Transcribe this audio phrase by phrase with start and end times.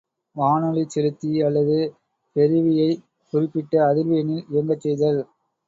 [0.35, 1.75] வானொலிச் செலுத்தி அல்லது
[2.35, 5.21] பெறுவியைக் குறிப் பிட்ட அதிர்வு எண்ணில் இயங்கச் செய்தல்.